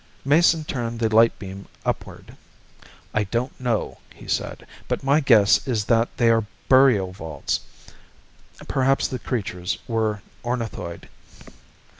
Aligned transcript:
Mason 0.25 0.63
turned 0.63 0.97
the 0.99 1.15
light 1.15 1.37
beam 1.37 1.67
upward. 1.85 2.35
"I 3.13 3.25
don't 3.25 3.61
know," 3.61 3.99
he 4.11 4.27
said. 4.27 4.65
"But 4.87 5.03
my 5.03 5.19
guess 5.19 5.67
is 5.67 5.85
that 5.85 6.09
they 6.17 6.31
are 6.31 6.47
burial 6.67 7.11
vaults. 7.11 7.59
Perhaps 8.67 9.09
the 9.09 9.19
creatures 9.19 9.77
were 9.87 10.23
ornithoid." 10.43 11.07